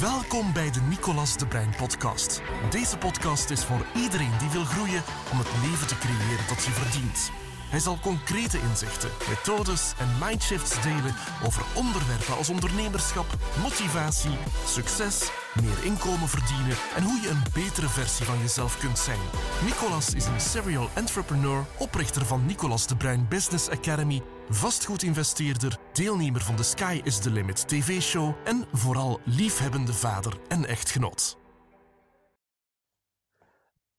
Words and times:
Welkom 0.00 0.52
bij 0.52 0.70
de 0.70 0.80
Nicolas 0.80 1.36
de 1.36 1.46
Brein 1.46 1.74
podcast. 1.76 2.42
Deze 2.70 2.98
podcast 2.98 3.50
is 3.50 3.64
voor 3.64 3.86
iedereen 3.94 4.38
die 4.38 4.50
wil 4.50 4.64
groeien 4.64 5.02
om 5.32 5.38
het 5.38 5.48
leven 5.62 5.86
te 5.86 5.98
creëren 5.98 6.48
dat 6.48 6.64
je 6.64 6.70
verdient. 6.70 7.30
Hij 7.70 7.78
zal 7.78 7.98
concrete 8.02 8.58
inzichten, 8.68 9.10
methodes 9.28 9.92
en 9.98 10.08
mindshifts 10.26 10.82
delen 10.82 11.14
over 11.46 11.62
onderwerpen 11.74 12.36
als 12.36 12.48
ondernemerschap, 12.48 13.26
motivatie, 13.62 14.38
succes, 14.66 15.30
meer 15.54 15.84
inkomen 15.84 16.28
verdienen 16.28 16.76
en 16.96 17.02
hoe 17.02 17.20
je 17.20 17.28
een 17.28 17.52
betere 17.54 17.88
versie 17.88 18.26
van 18.26 18.38
jezelf 18.38 18.78
kunt 18.78 18.98
zijn. 18.98 19.18
Nicolas 19.64 20.14
is 20.14 20.26
een 20.26 20.40
serial 20.40 20.88
entrepreneur, 20.94 21.64
oprichter 21.78 22.26
van 22.26 22.46
Nicolas 22.46 22.86
de 22.86 22.96
Bruin 22.96 23.26
Business 23.28 23.68
Academy, 23.68 24.22
vastgoedinvesteerder, 24.48 25.78
deelnemer 25.92 26.40
van 26.40 26.56
de 26.56 26.62
Sky 26.62 27.00
is 27.04 27.18
the 27.18 27.30
Limit 27.30 27.68
TV-show 27.68 28.34
en 28.44 28.66
vooral 28.72 29.20
liefhebbende 29.24 29.92
vader 29.92 30.32
en 30.48 30.64
echtgenoot. 30.64 31.38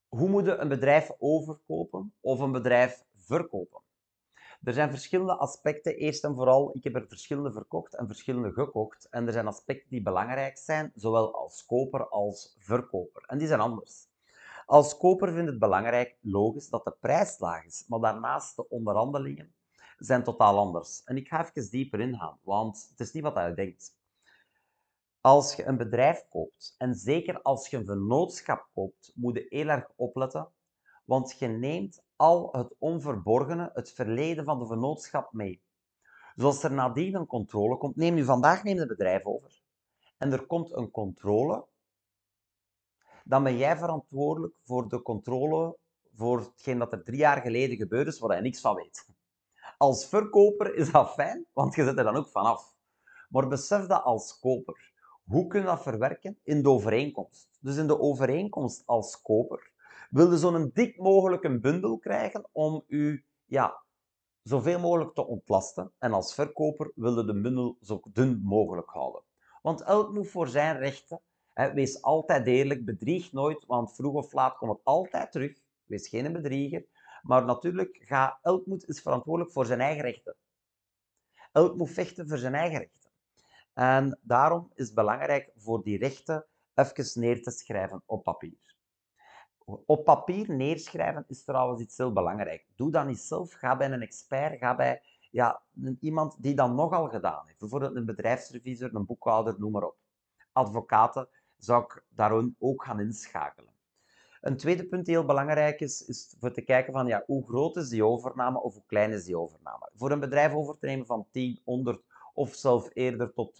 Hoe 0.07 0.29
moet 0.29 0.45
je 0.45 0.55
een 0.55 0.67
bedrijf 0.67 1.11
overkopen 1.19 2.13
of 2.21 2.39
een 2.39 2.51
bedrijf 2.51 3.03
verkopen? 3.15 3.81
Er 4.63 4.73
zijn 4.73 4.89
verschillende 4.89 5.35
aspecten. 5.35 5.95
Eerst 5.95 6.23
en 6.23 6.35
vooral, 6.35 6.75
ik 6.75 6.83
heb 6.83 6.95
er 6.95 7.07
verschillende 7.07 7.51
verkocht 7.51 7.95
en 7.95 8.07
verschillende 8.07 8.51
gekocht. 8.51 9.07
En 9.09 9.27
er 9.27 9.33
zijn 9.33 9.47
aspecten 9.47 9.89
die 9.89 10.01
belangrijk 10.01 10.57
zijn, 10.57 10.91
zowel 10.95 11.35
als 11.35 11.65
koper 11.65 12.07
als 12.07 12.55
verkoper. 12.59 13.23
En 13.27 13.37
die 13.37 13.47
zijn 13.47 13.59
anders. 13.59 14.07
Als 14.65 14.97
koper 14.97 15.27
vind 15.27 15.43
ik 15.43 15.49
het 15.49 15.59
belangrijk, 15.59 16.17
logisch, 16.21 16.69
dat 16.69 16.83
de 16.83 16.95
prijs 16.99 17.39
laag 17.39 17.65
is. 17.65 17.85
Maar 17.87 17.99
daarnaast 17.99 18.55
de 18.55 18.69
onderhandelingen 18.69 19.53
zijn 19.97 20.23
totaal 20.23 20.57
anders. 20.57 21.03
En 21.03 21.17
ik 21.17 21.27
ga 21.27 21.49
even 21.49 21.71
dieper 21.71 21.99
ingaan, 21.99 22.39
want 22.43 22.87
het 22.89 22.99
is 22.99 23.11
niet 23.11 23.23
wat 23.23 23.35
je 23.35 23.53
denkt. 23.53 23.97
Als 25.21 25.55
je 25.55 25.65
een 25.65 25.77
bedrijf 25.77 26.25
koopt, 26.29 26.75
en 26.77 26.95
zeker 26.95 27.41
als 27.41 27.67
je 27.67 27.77
een 27.77 27.85
vennootschap 27.85 28.67
koopt, 28.73 29.11
moet 29.15 29.35
je 29.35 29.45
heel 29.49 29.67
erg 29.67 29.91
opletten, 29.95 30.49
want 31.05 31.39
je 31.39 31.47
neemt 31.47 32.03
al 32.19 32.49
het 32.51 32.75
onverborgene, 32.79 33.71
het 33.73 33.91
verleden 33.91 34.45
van 34.45 34.59
de 34.59 34.65
vennootschap 34.67 35.33
mee. 35.33 35.61
Zoals 36.35 36.63
er 36.63 36.71
nadien 36.71 37.15
een 37.15 37.25
controle 37.25 37.77
komt, 37.77 37.95
neem 37.95 38.13
nu 38.13 38.23
vandaag 38.23 38.63
neem 38.63 38.77
het 38.77 38.87
bedrijf 38.87 39.25
over. 39.25 39.61
En 40.17 40.31
er 40.31 40.45
komt 40.45 40.71
een 40.71 40.91
controle, 40.91 41.65
dan 43.23 43.43
ben 43.43 43.57
jij 43.57 43.77
verantwoordelijk 43.77 44.53
voor 44.63 44.89
de 44.89 45.01
controle 45.01 45.77
voor 46.15 46.39
hetgeen 46.39 46.77
dat 46.77 46.91
er 46.91 47.03
drie 47.03 47.17
jaar 47.17 47.41
geleden 47.41 47.77
gebeurd 47.77 48.07
is, 48.07 48.19
waar 48.19 48.35
je 48.35 48.41
niks 48.41 48.61
van 48.61 48.75
weet. 48.75 49.07
Als 49.77 50.07
verkoper 50.07 50.75
is 50.75 50.91
dat 50.91 51.13
fijn, 51.13 51.45
want 51.53 51.75
je 51.75 51.83
zet 51.83 51.97
er 51.97 52.03
dan 52.03 52.15
ook 52.15 52.29
vanaf. 52.29 52.73
Maar 53.29 53.47
besef 53.47 53.85
dat 53.85 54.03
als 54.03 54.39
koper. 54.39 54.91
Hoe 55.25 55.47
kun 55.47 55.59
je 55.59 55.65
dat 55.65 55.81
verwerken? 55.81 56.39
In 56.43 56.61
de 56.61 56.69
overeenkomst. 56.69 57.57
Dus 57.59 57.77
in 57.77 57.87
de 57.87 57.99
overeenkomst 57.99 58.83
als 58.85 59.21
koper 59.21 59.71
wilde 60.09 60.37
zo'n 60.37 60.71
dik 60.73 60.97
mogelijk 60.97 61.43
een 61.43 61.61
bundel 61.61 61.97
krijgen 61.97 62.49
om 62.51 62.83
u 62.87 63.25
ja, 63.45 63.83
zoveel 64.43 64.79
mogelijk 64.79 65.13
te 65.13 65.25
ontlasten. 65.25 65.91
En 65.97 66.13
als 66.13 66.33
verkoper 66.33 66.91
wilde 66.95 67.25
de 67.25 67.41
bundel 67.41 67.77
zo 67.81 68.01
dun 68.13 68.41
mogelijk 68.43 68.89
houden. 68.89 69.23
Want 69.61 69.81
elk 69.81 70.13
moet 70.13 70.29
voor 70.29 70.47
zijn 70.47 70.77
rechten. 70.77 71.21
Hè, 71.53 71.73
wees 71.73 72.01
altijd 72.01 72.47
eerlijk, 72.47 72.85
bedrieg 72.85 73.31
nooit, 73.31 73.65
want 73.65 73.95
vroeg 73.95 74.13
of 74.13 74.33
laat 74.33 74.57
komt 74.57 74.71
het 74.71 74.81
altijd 74.83 75.31
terug. 75.31 75.57
Wees 75.85 76.07
geen 76.07 76.33
bedrieger. 76.33 76.85
Maar 77.21 77.45
natuurlijk, 77.45 77.99
ga, 78.01 78.39
elk 78.41 78.65
moet 78.65 78.87
is 78.87 79.01
verantwoordelijk 79.01 79.53
voor 79.53 79.65
zijn 79.65 79.81
eigen 79.81 80.03
rechten. 80.03 80.35
Elk 81.51 81.75
moet 81.75 81.89
vechten 81.89 82.27
voor 82.27 82.37
zijn 82.37 82.55
eigen 82.55 82.79
rechten. 82.79 83.11
En 83.73 84.19
daarom 84.21 84.71
is 84.75 84.85
het 84.85 84.95
belangrijk 84.95 85.51
voor 85.55 85.83
die 85.83 85.97
rechten 85.97 86.45
even 86.73 87.21
neer 87.21 87.41
te 87.43 87.51
schrijven 87.51 88.03
op 88.05 88.23
papier. 88.23 88.68
Op 89.85 90.03
papier 90.03 90.51
neerschrijven 90.51 91.25
is 91.27 91.43
trouwens 91.43 91.81
iets 91.81 91.97
heel 91.97 92.13
belangrijk. 92.13 92.65
Doe 92.75 92.91
dat 92.91 93.05
niet 93.05 93.19
zelf. 93.19 93.53
Ga 93.53 93.77
bij 93.77 93.91
een 93.91 94.01
expert, 94.01 94.57
ga 94.57 94.75
bij 94.75 95.01
ja, 95.31 95.61
iemand 95.99 96.35
die 96.39 96.55
dat 96.55 96.73
nogal 96.73 97.07
gedaan 97.07 97.45
heeft. 97.45 97.59
Bijvoorbeeld 97.59 97.95
een 97.95 98.05
bedrijfsrevisor, 98.05 98.95
een 98.95 99.05
boekhouder, 99.05 99.55
noem 99.59 99.71
maar 99.71 99.83
op. 99.83 99.95
Advocaten 100.51 101.27
zou 101.57 101.83
ik 101.83 102.03
daarom 102.09 102.55
ook 102.59 102.83
gaan 102.83 102.99
inschakelen. 102.99 103.73
Een 104.41 104.57
tweede 104.57 104.87
punt 104.87 105.05
die 105.05 105.15
heel 105.15 105.25
belangrijk 105.25 105.79
is, 105.79 106.05
is 106.05 106.35
voor 106.39 106.51
te 106.51 106.61
kijken 106.61 106.93
van 106.93 107.07
ja, 107.07 107.23
hoe 107.25 107.47
groot 107.47 107.75
is 107.75 107.89
die 107.89 108.05
overname 108.05 108.61
of 108.61 108.73
hoe 108.73 108.83
klein 108.87 109.11
is 109.11 109.23
die 109.23 109.37
overname. 109.37 109.89
Voor 109.95 110.11
een 110.11 110.19
bedrijf 110.19 110.53
over 110.53 110.77
te 110.77 110.85
nemen 110.85 111.05
van 111.05 111.27
10, 111.31 111.61
100 111.63 112.03
of 112.33 112.55
zelfs 112.55 112.89
eerder 112.93 113.33
tot 113.33 113.59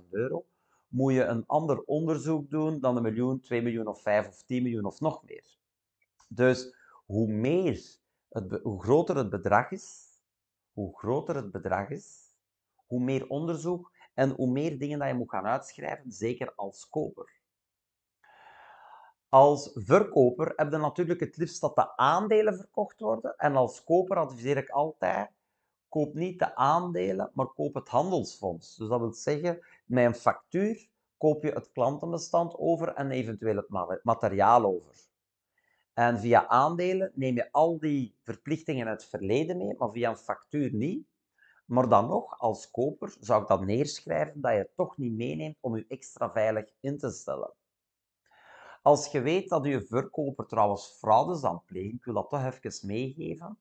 250.000 0.00 0.08
euro, 0.10 0.46
moet 0.88 1.12
je 1.12 1.24
een 1.24 1.46
ander 1.46 1.82
onderzoek 1.82 2.50
doen 2.50 2.80
dan 2.80 2.96
een 2.96 3.02
miljoen, 3.02 3.40
2 3.40 3.62
miljoen 3.62 3.86
of 3.86 4.02
5 4.02 4.28
of 4.28 4.42
10 4.42 4.62
miljoen 4.62 4.84
of 4.84 5.00
nog 5.00 5.22
meer. 5.22 5.56
Dus 6.28 6.76
hoe 7.06 7.28
meer, 7.28 7.98
het, 8.28 8.60
hoe 8.62 8.82
groter 8.82 9.16
het 9.16 9.30
bedrag 9.30 9.70
is, 9.70 10.18
hoe 10.72 10.98
groter 10.98 11.36
het 11.36 11.50
bedrag 11.50 11.88
is, 11.88 12.32
hoe 12.86 13.00
meer 13.00 13.28
onderzoek 13.28 13.92
en 14.14 14.30
hoe 14.30 14.50
meer 14.50 14.78
dingen 14.78 14.98
dat 14.98 15.08
je 15.08 15.14
moet 15.14 15.30
gaan 15.30 15.46
uitschrijven, 15.46 16.12
zeker 16.12 16.52
als 16.54 16.88
koper. 16.88 17.36
Als 19.28 19.70
verkoper 19.74 20.52
heb 20.56 20.70
je 20.70 20.76
natuurlijk 20.76 21.20
het 21.20 21.36
liefst 21.36 21.60
dat 21.60 21.74
de 21.74 21.96
aandelen 21.96 22.56
verkocht 22.56 23.00
worden. 23.00 23.36
En 23.36 23.56
als 23.56 23.84
koper 23.84 24.16
adviseer 24.16 24.56
ik 24.56 24.68
altijd, 24.68 25.30
koop 25.88 26.14
niet 26.14 26.38
de 26.38 26.54
aandelen, 26.54 27.30
maar 27.34 27.46
koop 27.46 27.74
het 27.74 27.88
handelsfonds. 27.88 28.76
Dus 28.76 28.88
dat 28.88 29.00
wil 29.00 29.12
zeggen, 29.12 29.66
met 29.86 30.04
een 30.04 30.14
factuur 30.14 30.88
koop 31.16 31.42
je 31.42 31.50
het 31.50 31.72
klantenbestand 31.72 32.56
over 32.56 32.88
en 32.88 33.10
eventueel 33.10 33.56
het 33.56 34.04
materiaal 34.04 34.64
over. 34.64 35.06
En 35.92 36.18
via 36.18 36.46
aandelen 36.48 37.12
neem 37.14 37.34
je 37.34 37.52
al 37.52 37.78
die 37.78 38.16
verplichtingen 38.22 38.86
uit 38.86 39.00
het 39.00 39.10
verleden 39.10 39.56
mee, 39.56 39.74
maar 39.78 39.90
via 39.90 40.10
een 40.10 40.16
factuur 40.16 40.74
niet. 40.74 41.06
Maar 41.64 41.88
dan 41.88 42.08
nog, 42.08 42.38
als 42.38 42.70
koper 42.70 43.16
zou 43.20 43.42
ik 43.42 43.48
dat 43.48 43.64
neerschrijven 43.64 44.40
dat 44.40 44.52
je 44.52 44.58
het 44.58 44.76
toch 44.76 44.96
niet 44.96 45.12
meeneemt 45.12 45.56
om 45.60 45.76
je 45.76 45.84
extra 45.88 46.32
veilig 46.32 46.70
in 46.80 46.98
te 46.98 47.10
stellen. 47.10 47.52
Als 48.82 49.06
je 49.06 49.20
weet 49.20 49.48
dat 49.48 49.64
je 49.64 49.86
verkoper 49.86 50.46
trouwens 50.46 50.86
fraudes 50.86 51.44
aan 51.44 51.62
plegen, 51.64 51.94
ik 51.94 52.04
wil 52.04 52.14
dat 52.14 52.30
toch 52.30 52.44
even 52.44 52.86
meegeven, 52.86 53.58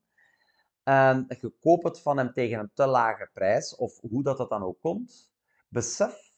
en 0.88 1.25
je 1.28 1.53
koopt 1.59 1.84
het 1.84 2.02
van 2.02 2.18
hem 2.18 2.34
tegen 2.34 2.59
een 2.59 2.72
te 2.74 2.86
lage 2.86 3.30
prijs, 3.34 3.75
of 3.75 4.00
hoe 4.00 4.24
dat, 4.24 4.38
dat 4.38 4.50
dan 4.50 4.64
ook 4.64 4.81
komt, 4.81 5.31
besef, 5.68 6.34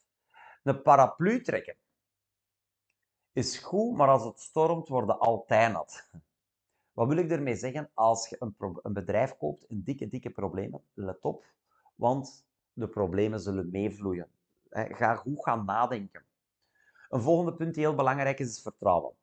een 0.64 0.82
paraplu 0.82 1.42
trekken 1.42 1.78
is 3.34 3.58
goed, 3.58 3.96
maar 3.96 4.08
als 4.08 4.24
het 4.24 4.40
stormt, 4.40 4.88
worden 4.88 5.20
altijd 5.20 5.72
nat. 5.72 6.10
Wat 6.92 7.08
wil 7.08 7.18
ik 7.18 7.32
ermee 7.32 7.56
zeggen? 7.56 7.90
Als 7.94 8.30
je 8.30 8.36
een, 8.40 8.56
een 8.82 8.94
bedrijf 8.94 9.38
koopt, 9.38 9.66
een 9.70 9.84
dikke, 9.84 10.08
dikke 10.08 10.30
problemen, 10.30 10.82
let 10.94 11.22
op, 11.22 11.46
want 11.96 12.46
de 12.74 12.88
problemen 12.88 13.40
zullen 13.40 13.70
meevloeien. 13.72 14.28
Ga 14.70 15.16
goed 15.16 15.44
gaan 15.44 15.66
nadenken. 15.66 16.26
Een 17.10 17.22
volgende 17.22 17.54
punt 17.54 17.74
die 17.74 17.84
heel 17.84 17.96
belangrijk 17.96 18.40
is, 18.40 18.48
is 18.48 18.62
vertrouwen. 18.62 19.14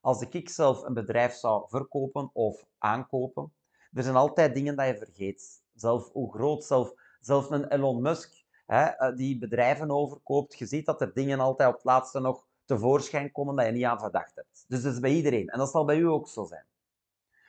Als 0.00 0.20
ik 0.20 0.48
zelf 0.48 0.82
een 0.82 0.94
bedrijf 0.94 1.32
zou 1.32 1.68
verkopen 1.68 2.30
of 2.32 2.66
aankopen, 2.78 3.52
er 3.96 4.02
zijn 4.02 4.16
altijd 4.16 4.54
dingen 4.54 4.76
dat 4.76 4.86
je 4.86 4.96
vergeet. 4.96 5.62
Zelf 5.74 6.12
hoe 6.12 6.32
groot, 6.32 6.64
zelf, 6.64 6.92
zelf 7.20 7.50
een 7.50 7.68
Elon 7.68 8.02
Musk 8.02 8.44
hè, 8.66 8.84
eh, 8.84 9.16
die 9.16 9.38
bedrijven 9.38 9.90
overkoopt, 9.90 10.58
je 10.58 10.66
ziet 10.66 10.86
dat 10.86 11.00
er 11.00 11.14
dingen 11.14 11.40
altijd 11.40 11.68
op 11.68 11.74
het 11.74 11.84
laatste 11.84 12.20
nog 12.20 12.46
tevoorschijn 12.64 13.32
komen 13.32 13.56
dat 13.56 13.66
je 13.66 13.72
niet 13.72 13.84
aan 13.84 13.98
verdacht 13.98 14.34
hebt. 14.34 14.64
Dus 14.68 14.82
dat 14.82 14.92
is 14.92 15.00
bij 15.00 15.10
iedereen. 15.10 15.48
En 15.48 15.58
dat 15.58 15.70
zal 15.70 15.84
bij 15.84 15.96
u 15.96 16.08
ook 16.08 16.28
zo 16.28 16.44
zijn. 16.44 16.66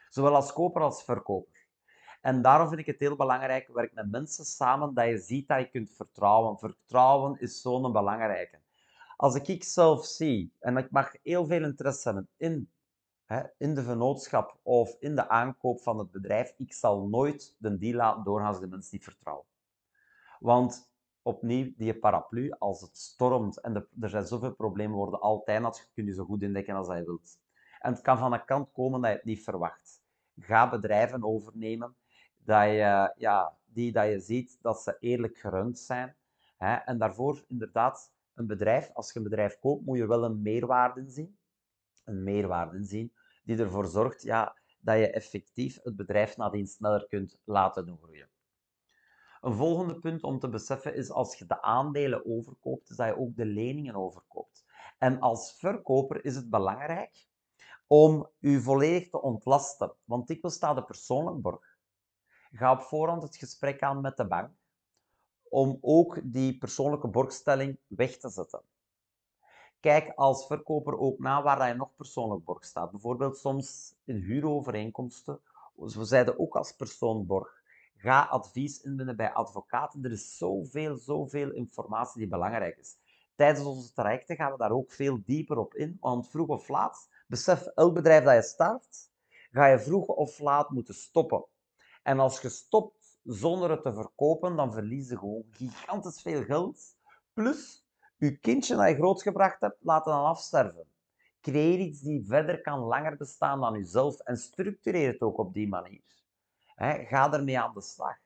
Zowel 0.10 0.36
als 0.36 0.54
koper 0.54 0.82
als 0.82 1.04
verkoper. 1.04 1.66
En 2.22 2.42
daarom 2.42 2.68
vind 2.68 2.80
ik 2.80 2.86
het 2.86 3.00
heel 3.00 3.16
belangrijk, 3.16 3.68
werk 3.68 3.94
met 3.94 4.12
mensen 4.12 4.46
samen 4.46 4.94
dat 4.94 5.08
je 5.08 5.18
ziet 5.18 5.48
dat 5.48 5.60
je 5.60 5.70
kunt 5.70 5.92
vertrouwen. 5.96 6.58
Vertrouwen 6.58 7.40
is 7.40 7.62
zo'n 7.62 7.92
belangrijke. 7.92 8.60
Als 9.16 9.36
ik 9.36 9.64
zelf 9.64 10.06
zie, 10.06 10.52
en 10.60 10.78
ik 10.78 10.92
mag 10.92 11.12
heel 11.24 11.46
veel 11.46 11.64
interesse 11.64 12.08
hebben 12.08 12.30
in, 12.38 12.70
hè, 13.28 13.44
in 13.58 13.76
de 13.76 13.84
vennootschap 13.84 14.60
of 14.64 14.96
in 15.00 15.16
de 15.16 15.30
aankoop 15.30 15.82
van 15.82 15.98
het 15.98 16.12
bedrijf, 16.12 16.54
ik 16.58 16.74
zal 16.74 17.08
nooit 17.08 17.56
de 17.58 17.78
deal 17.78 17.96
laten 17.96 18.24
doorgaan 18.24 18.48
als 18.48 18.60
de 18.60 18.68
mensen 18.68 18.90
niet 18.92 19.04
vertrouwen. 19.04 19.46
Want 20.40 20.92
opnieuw, 21.22 21.74
die 21.78 22.00
paraplu, 22.00 22.52
als 22.52 22.82
het 22.82 22.98
stormt 22.98 23.62
en 23.62 23.88
er 24.00 24.10
zijn 24.10 24.28
zoveel 24.28 24.56
problemen, 24.56 24.98
worden 24.98 25.20
altijd 25.20 25.62
nat, 25.62 25.90
kun 25.94 26.06
je 26.06 26.14
zo 26.14 26.26
goed 26.26 26.42
indekken 26.42 26.76
als 26.76 26.88
je 26.88 27.06
wilt. 27.06 27.40
En 27.80 27.92
het 27.94 28.02
kan 28.02 28.18
van 28.18 28.34
een 28.34 28.46
kant 28.46 28.72
komen 28.72 29.02
dat 29.02 29.10
je 29.10 29.16
het 29.16 29.26
niet 29.26 29.44
verwacht. 29.44 30.02
Ga 30.40 30.70
bedrijven 30.70 31.24
overnemen 31.24 31.96
dat 32.38 32.64
je, 32.64 33.14
ja, 33.18 33.58
die 33.66 33.92
dat 33.92 34.08
je 34.08 34.20
ziet 34.20 34.58
dat 34.62 34.82
ze 34.82 34.98
eerlijk 35.00 35.38
gerund 35.38 35.80
zijn. 35.80 36.16
Hè, 36.58 36.76
en 36.76 36.98
daarvoor 36.98 37.46
inderdaad 37.48 38.12
een 38.34 38.48
bedrijf, 38.48 38.90
als 38.94 39.14
je 39.14 39.18
een 39.18 39.24
bedrijf 39.24 39.60
koopt, 39.60 39.86
moet 39.86 39.98
je 39.98 40.08
wel 40.08 40.24
een 40.24 40.42
meerwaarde 40.42 41.10
zien. 41.10 41.38
Een 42.08 42.24
meerwaarde 42.24 42.84
zien 42.84 43.14
die 43.44 43.58
ervoor 43.58 43.88
zorgt 43.88 44.22
ja, 44.22 44.58
dat 44.80 44.98
je 44.98 45.12
effectief 45.12 45.80
het 45.84 45.96
bedrijf 45.96 46.38
nadien 46.38 46.68
sneller 46.68 47.08
kunt 47.08 47.40
laten 47.44 47.86
doen 47.86 47.98
groeien. 47.98 48.30
Een 49.42 49.54
volgende 49.54 50.00
punt 50.00 50.24
om 50.24 50.40
te 50.40 50.50
beseffen 50.50 50.96
is 50.96 51.12
als 51.12 51.36
je 51.36 51.46
de 51.46 51.62
aandelen 51.62 52.26
overkoopt, 52.26 52.90
is 52.90 52.96
dat 52.96 53.08
je 53.08 53.18
ook 53.18 53.36
de 53.36 53.46
leningen 53.46 53.96
overkoopt. 53.96 54.66
En 54.98 55.20
als 55.20 55.54
verkoper 55.54 56.26
is 56.26 56.36
het 56.36 56.50
belangrijk 56.50 57.28
om 57.88 58.30
u 58.40 58.62
volledig 58.62 59.10
te 59.10 59.22
ontlasten, 59.22 59.94
want 60.04 60.28
dikwijls 60.28 60.56
staat 60.56 60.76
de 60.76 60.84
persoonlijk 60.84 61.42
borg. 61.42 61.78
Ga 62.52 62.72
op 62.72 62.82
voorhand 62.82 63.24
het 63.24 63.36
gesprek 63.36 63.82
aan 63.82 64.02
met 64.02 64.18
de 64.18 64.28
bank 64.28 64.52
om 65.50 65.78
ook 65.82 66.20
die 66.24 66.58
persoonlijke 66.58 67.08
borgstelling 67.08 67.80
weg 67.88 68.18
te 68.18 68.30
zetten. 68.30 68.62
Kijk 69.88 70.12
als 70.16 70.48
verkoper 70.48 70.98
ook 70.98 71.20
na 71.20 71.44
waar 71.44 71.68
je 71.68 71.74
nog 71.74 71.96
persoonlijk 71.96 72.44
borg 72.44 72.66
staat. 72.66 72.92
Bijvoorbeeld 72.92 73.38
soms 73.38 73.96
in 74.06 74.16
huurovereenkomsten. 74.16 75.40
We 75.76 76.06
zeiden 76.06 76.40
ook 76.40 76.56
als 76.56 76.72
persoon 76.72 77.26
borg. 77.26 77.64
Ga 77.96 78.22
advies 78.22 78.82
inwinnen 78.82 79.16
bij 79.16 79.34
advocaten. 79.34 80.04
Er 80.04 80.12
is 80.12 80.38
zoveel, 80.38 80.96
zoveel 80.96 81.52
informatie 81.52 82.20
die 82.20 82.30
belangrijk 82.30 82.78
is. 82.78 82.98
Tijdens 83.36 83.66
onze 83.66 83.94
trajecten 83.94 84.36
gaan 84.36 84.52
we 84.52 84.58
daar 84.58 84.72
ook 84.72 84.92
veel 84.92 85.22
dieper 85.26 85.58
op 85.58 85.74
in. 85.74 85.98
Want 86.00 86.30
vroeg 86.30 86.48
of 86.48 86.68
laat, 86.68 87.10
besef, 87.28 87.66
elk 87.66 87.94
bedrijf 87.94 88.24
dat 88.24 88.36
je 88.36 88.42
start, 88.42 89.12
ga 89.52 89.66
je 89.66 89.80
vroeg 89.80 90.08
of 90.08 90.40
laat 90.40 90.70
moeten 90.70 90.94
stoppen. 90.94 91.46
En 92.04 92.20
als 92.20 92.42
je 92.42 92.50
stopt 92.50 93.20
zonder 93.24 93.70
het 93.70 93.84
te 93.84 93.94
verkopen, 93.94 94.56
dan 94.56 94.74
verlies 94.74 95.10
je 95.10 95.18
gewoon 95.18 95.44
gigantisch 95.52 96.22
veel 96.22 96.44
geld. 96.44 96.96
Plus, 97.34 97.87
je 98.18 98.38
kindje 98.38 98.76
dat 98.76 98.90
je 98.90 98.96
grootgebracht 98.96 99.62
hebt, 99.62 99.78
laten 99.80 100.12
dan 100.12 100.26
afsterven. 100.26 100.88
Creëer 101.42 101.80
iets 101.80 102.02
die 102.02 102.26
verder 102.26 102.62
kan 102.62 102.80
langer 102.80 103.18
bestaan 103.18 103.60
dan 103.60 103.74
jezelf 103.74 104.20
en 104.20 104.38
structureer 104.38 105.12
het 105.12 105.22
ook 105.22 105.38
op 105.38 105.54
die 105.54 105.68
manier. 105.68 106.02
ga 106.76 107.34
ermee 107.34 107.60
aan 107.60 107.74
de 107.74 107.82
slag. 107.82 108.18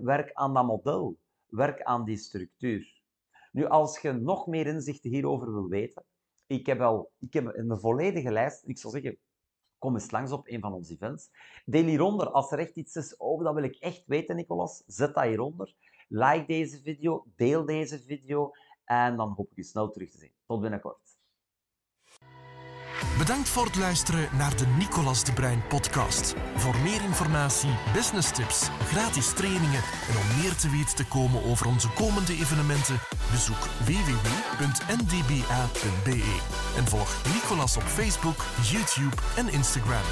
werk 0.00 0.32
aan 0.32 0.54
dat 0.54 0.66
model. 0.66 1.18
Werk 1.46 1.82
aan 1.82 2.04
die 2.04 2.16
structuur. 2.16 2.96
Nu, 3.52 3.66
als 3.66 3.98
je 4.00 4.12
nog 4.12 4.46
meer 4.46 4.66
inzichten 4.66 5.10
hierover 5.10 5.52
wil 5.52 5.68
weten, 5.68 6.04
ik 6.46 6.66
heb, 6.66 6.80
al, 6.80 7.10
ik 7.18 7.32
heb 7.32 7.54
een 7.54 7.78
volledige 7.78 8.32
lijst. 8.32 8.62
Ik 8.66 8.78
zou 8.78 8.92
zeggen, 8.92 9.18
kom 9.78 9.94
eens 9.94 10.10
langs 10.10 10.32
op 10.32 10.48
een 10.48 10.60
van 10.60 10.72
onze 10.72 10.92
events. 10.92 11.30
Deel 11.64 11.84
hieronder, 11.84 12.30
als 12.30 12.52
er 12.52 12.58
echt 12.58 12.76
iets 12.76 12.96
is, 12.96 13.16
oh, 13.16 13.44
dat 13.44 13.54
wil 13.54 13.62
ik 13.62 13.76
echt 13.76 14.02
weten, 14.06 14.36
Nicolas, 14.36 14.82
zet 14.86 15.14
dat 15.14 15.24
hieronder. 15.24 15.74
Like 16.08 16.46
deze 16.46 16.80
video, 16.82 17.26
deel 17.36 17.64
deze 17.64 18.02
video 18.02 18.52
en 18.88 19.16
dan 19.16 19.32
hoop 19.36 19.50
ik 19.50 19.56
je 19.56 19.62
snel 19.62 19.90
terug 19.90 20.10
te 20.10 20.18
zien. 20.18 20.32
Tot 20.46 20.60
binnenkort. 20.60 21.16
Bedankt 23.18 23.48
voor 23.48 23.64
het 23.64 23.76
luisteren 23.76 24.28
naar 24.36 24.56
de 24.56 24.66
Nicolas 24.66 25.24
de 25.24 25.32
Bruin 25.32 25.62
podcast. 25.68 26.34
Voor 26.56 26.76
meer 26.82 27.02
informatie, 27.02 27.70
business 27.92 28.32
tips, 28.32 28.68
gratis 28.68 29.32
trainingen 29.32 29.82
en 30.08 30.16
om 30.16 30.40
meer 30.40 30.54
te 30.56 30.70
weten 30.70 30.96
te 30.96 31.06
komen 31.06 31.44
over 31.44 31.66
onze 31.66 31.92
komende 31.92 32.32
evenementen, 32.32 32.98
bezoek 33.30 33.62
www.ndba.be 33.84 35.38
en 36.76 36.84
volg 36.86 37.24
Nicolas 37.34 37.76
op 37.76 37.82
Facebook, 37.82 38.44
YouTube 38.62 39.16
en 39.36 39.48
Instagram. 39.48 40.06